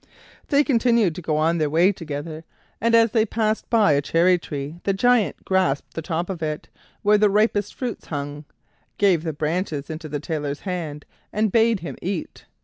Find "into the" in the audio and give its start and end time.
9.91-10.19